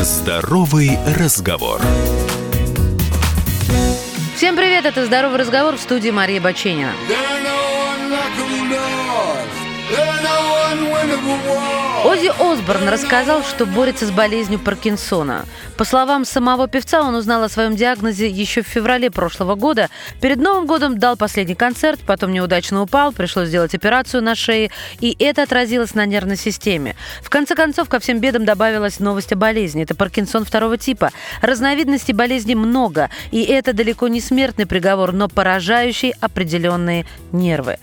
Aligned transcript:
Здоровый 0.00 0.96
разговор. 1.18 1.80
Всем 4.36 4.54
привет, 4.54 4.84
это 4.86 5.04
«Здоровый 5.04 5.38
разговор» 5.40 5.74
в 5.74 5.80
студии 5.80 6.10
Мария 6.10 6.40
Баченина. 6.40 6.92
Оззи 12.08 12.32
Осборн 12.40 12.88
рассказал, 12.88 13.42
что 13.42 13.66
борется 13.66 14.06
с 14.06 14.10
болезнью 14.10 14.58
Паркинсона. 14.58 15.44
По 15.76 15.84
словам 15.84 16.24
самого 16.24 16.66
певца, 16.66 17.02
он 17.02 17.14
узнал 17.14 17.42
о 17.42 17.50
своем 17.50 17.76
диагнозе 17.76 18.30
еще 18.30 18.62
в 18.62 18.66
феврале 18.66 19.10
прошлого 19.10 19.56
года. 19.56 19.90
Перед 20.22 20.38
Новым 20.38 20.66
годом 20.66 20.98
дал 20.98 21.18
последний 21.18 21.54
концерт, 21.54 22.00
потом 22.06 22.32
неудачно 22.32 22.80
упал, 22.80 23.12
пришлось 23.12 23.48
сделать 23.48 23.74
операцию 23.74 24.22
на 24.22 24.34
шее, 24.34 24.70
и 25.00 25.14
это 25.18 25.42
отразилось 25.42 25.94
на 25.94 26.06
нервной 26.06 26.38
системе. 26.38 26.96
В 27.20 27.28
конце 27.28 27.54
концов, 27.54 27.90
ко 27.90 27.98
всем 27.98 28.20
бедам 28.20 28.46
добавилась 28.46 29.00
новость 29.00 29.34
о 29.34 29.36
болезни. 29.36 29.82
Это 29.82 29.94
Паркинсон 29.94 30.46
второго 30.46 30.78
типа. 30.78 31.10
Разновидностей 31.42 32.14
болезни 32.14 32.54
много, 32.54 33.10
и 33.32 33.42
это 33.42 33.74
далеко 33.74 34.08
не 34.08 34.22
смертный 34.22 34.64
приговор, 34.64 35.12
но 35.12 35.28
поражающий 35.28 36.14
определенные 36.22 37.04
нервы. 37.32 37.76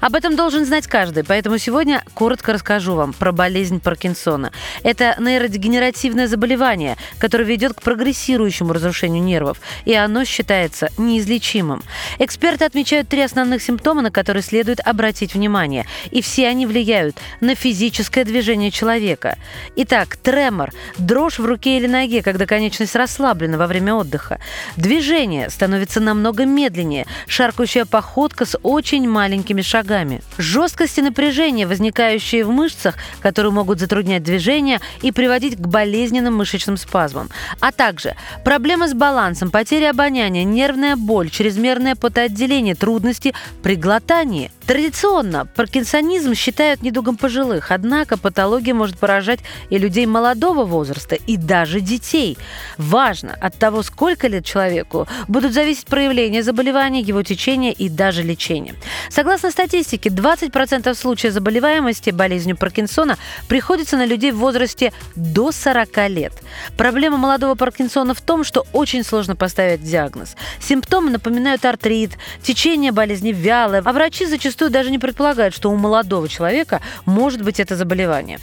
Об 0.00 0.14
этом 0.14 0.36
должен 0.36 0.64
знать 0.64 0.86
каждый, 0.86 1.24
поэтому 1.24 1.58
сегодня 1.58 2.04
коротко 2.14 2.52
расскажу 2.52 2.94
вам 2.94 3.12
про 3.12 3.32
болезнь 3.32 3.71
болезнь 3.72 3.80
Паркинсона. 3.80 4.52
Это 4.82 5.16
нейродегенеративное 5.18 6.26
заболевание, 6.26 6.96
которое 7.18 7.44
ведет 7.44 7.74
к 7.74 7.82
прогрессирующему 7.82 8.72
разрушению 8.72 9.22
нервов, 9.22 9.58
и 9.84 9.94
оно 9.94 10.24
считается 10.24 10.88
неизлечимым. 10.98 11.82
Эксперты 12.18 12.64
отмечают 12.64 13.08
три 13.08 13.22
основных 13.22 13.62
симптома, 13.62 14.02
на 14.02 14.10
которые 14.10 14.42
следует 14.42 14.80
обратить 14.80 15.34
внимание, 15.34 15.86
и 16.10 16.20
все 16.20 16.48
они 16.48 16.66
влияют 16.66 17.16
на 17.40 17.54
физическое 17.54 18.24
движение 18.24 18.70
человека. 18.70 19.36
Итак, 19.76 20.16
тремор– 20.16 20.70
дрожь 20.98 21.38
в 21.38 21.44
руке 21.44 21.78
или 21.78 21.86
ноге, 21.86 22.22
когда 22.22 22.46
конечность 22.46 22.96
расслаблена 22.96 23.58
во 23.58 23.66
время 23.66 23.94
отдыха. 23.94 24.38
Движение 24.76 25.50
становится 25.50 26.00
намного 26.00 26.44
медленнее, 26.44 27.06
шаркающая 27.26 27.84
походка 27.84 28.44
с 28.44 28.58
очень 28.62 29.08
маленькими 29.08 29.62
шагами. 29.62 30.22
Жесткость 30.38 30.98
и 30.98 31.02
напряжение, 31.02 31.66
возникающие 31.66 32.44
в 32.44 32.50
мышцах, 32.50 32.96
которые 33.20 33.51
могут 33.52 33.78
затруднять 33.78 34.22
движение 34.22 34.80
и 35.02 35.12
приводить 35.12 35.56
к 35.56 35.60
болезненным 35.60 36.36
мышечным 36.36 36.76
спазмам. 36.76 37.28
А 37.60 37.72
также 37.72 38.16
проблемы 38.44 38.88
с 38.88 38.94
балансом, 38.94 39.50
потеря 39.50 39.90
обоняния, 39.90 40.44
нервная 40.44 40.96
боль, 40.96 41.30
чрезмерное 41.30 41.94
потоотделение, 41.94 42.74
трудности 42.74 43.34
при 43.62 43.76
глотании– 43.76 44.50
Традиционно 44.66 45.46
паркинсонизм 45.46 46.34
считают 46.34 46.82
недугом 46.82 47.16
пожилых, 47.16 47.72
однако 47.72 48.16
патология 48.16 48.74
может 48.74 48.96
поражать 48.98 49.40
и 49.70 49.78
людей 49.78 50.06
молодого 50.06 50.64
возраста, 50.64 51.16
и 51.16 51.36
даже 51.36 51.80
детей. 51.80 52.38
Важно, 52.78 53.36
от 53.40 53.58
того, 53.58 53.82
сколько 53.82 54.28
лет 54.28 54.44
человеку, 54.44 55.08
будут 55.26 55.52
зависеть 55.52 55.86
проявления 55.86 56.44
заболевания, 56.44 57.00
его 57.00 57.22
течение 57.22 57.72
и 57.72 57.88
даже 57.88 58.22
лечение. 58.22 58.76
Согласно 59.10 59.50
статистике, 59.50 60.10
20% 60.10 60.94
случаев 60.94 61.32
заболеваемости 61.32 62.10
болезнью 62.10 62.56
Паркинсона 62.56 63.18
приходится 63.48 63.96
на 63.96 64.06
людей 64.06 64.30
в 64.30 64.38
возрасте 64.38 64.92
до 65.16 65.50
40 65.50 66.08
лет. 66.08 66.32
Проблема 66.76 67.16
молодого 67.16 67.56
Паркинсона 67.56 68.14
в 68.14 68.20
том, 68.20 68.44
что 68.44 68.64
очень 68.72 69.02
сложно 69.02 69.34
поставить 69.34 69.82
диагноз. 69.82 70.36
Симптомы 70.60 71.10
напоминают 71.10 71.64
артрит, 71.64 72.12
течение 72.42 72.92
болезни 72.92 73.32
вялое, 73.32 73.82
а 73.84 73.92
врачи 73.92 74.24
зачастую 74.24 74.51
зачастую 74.52 74.70
даже 74.70 74.90
не 74.90 74.98
предполагают, 74.98 75.54
что 75.54 75.70
у 75.70 75.76
молодого 75.76 76.28
человека 76.28 76.82
может 77.06 77.42
быть 77.42 77.58
это 77.58 77.74
заболевание. 77.74 78.38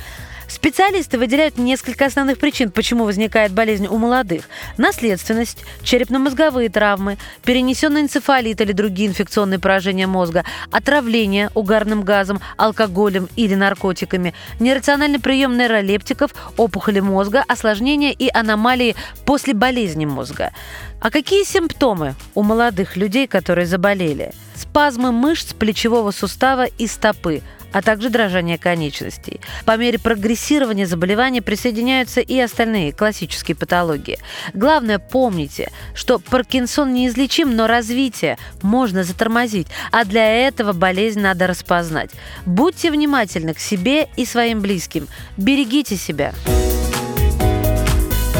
Специалисты 0.47 1.19
выделяют 1.19 1.59
несколько 1.59 2.07
основных 2.07 2.39
причин, 2.39 2.71
почему 2.71 3.03
возникает 3.03 3.51
болезнь 3.51 3.85
у 3.85 3.99
молодых. 3.99 4.45
Наследственность, 4.77 5.59
черепно-мозговые 5.83 6.69
травмы, 6.69 7.19
перенесенный 7.45 8.01
энцефалит 8.01 8.59
или 8.59 8.71
другие 8.71 9.09
инфекционные 9.09 9.59
поражения 9.59 10.07
мозга, 10.07 10.43
отравление 10.71 11.51
угарным 11.53 12.01
газом, 12.01 12.41
алкоголем 12.57 13.29
или 13.35 13.53
наркотиками, 13.53 14.33
нерациональный 14.59 15.19
прием 15.19 15.55
нейролептиков, 15.55 16.31
опухоли 16.57 17.01
мозга, 17.01 17.43
осложнения 17.47 18.11
и 18.11 18.27
аномалии 18.33 18.95
после 19.25 19.53
болезни 19.53 20.05
мозга. 20.05 20.51
А 20.99 21.11
какие 21.11 21.43
симптомы 21.43 22.15
у 22.33 22.41
молодых 22.41 22.97
людей, 22.97 23.27
которые 23.27 23.67
заболели? 23.67 24.33
Спазмы 24.69 25.11
мышц 25.11 25.53
плечевого 25.53 26.11
сустава 26.11 26.65
и 26.65 26.85
стопы, 26.85 27.41
а 27.71 27.81
также 27.81 28.09
дрожание 28.09 28.59
конечностей. 28.59 29.41
По 29.65 29.77
мере 29.77 29.97
прогрессирования 29.97 30.85
заболевания 30.85 31.41
присоединяются 31.41 32.21
и 32.21 32.39
остальные 32.39 32.93
классические 32.93 33.55
патологии. 33.55 34.19
Главное, 34.53 34.99
помните, 34.99 35.71
что 35.95 36.19
Паркинсон 36.19 36.93
неизлечим, 36.93 37.55
но 37.55 37.65
развитие 37.65 38.37
можно 38.61 39.03
затормозить, 39.03 39.67
а 39.91 40.05
для 40.05 40.47
этого 40.47 40.73
болезнь 40.73 41.19
надо 41.19 41.47
распознать. 41.47 42.11
Будьте 42.45 42.91
внимательны 42.91 43.55
к 43.55 43.59
себе 43.59 44.07
и 44.17 44.25
своим 44.25 44.61
близким. 44.61 45.07
Берегите 45.35 45.95
себя. 45.95 46.33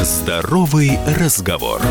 Здоровый 0.00 0.98
разговор. 1.18 1.82